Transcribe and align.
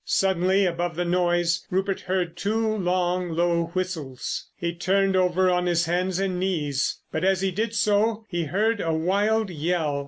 Suddenly 0.03 0.65
above 0.65 0.95
the 0.95 1.05
noise 1.05 1.67
Rupert 1.69 1.99
heard 2.01 2.35
two 2.35 2.65
long, 2.67 3.29
low 3.29 3.65
whistles. 3.75 4.47
He 4.55 4.73
turned 4.73 5.15
over 5.15 5.51
on 5.51 5.67
his 5.67 5.85
hands 5.85 6.17
and 6.17 6.39
knees. 6.39 7.01
But, 7.11 7.23
as 7.23 7.41
he 7.41 7.51
did 7.51 7.75
so, 7.75 8.25
he 8.27 8.45
heard 8.45 8.81
a 8.81 8.95
wild 8.95 9.51
yell. 9.51 9.99